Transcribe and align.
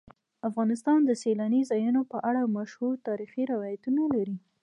افغانستان 0.49 0.99
د 1.05 1.11
سیلانی 1.23 1.61
ځایونه 1.71 2.01
په 2.11 2.17
اړه 2.29 2.53
مشهور 2.57 2.93
تاریخی 3.07 3.43
روایتونه 3.53 4.01
لري. 4.15 4.37